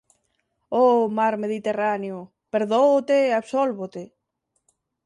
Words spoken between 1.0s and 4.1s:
mar Mediterráneo! Perdóote e absólvote.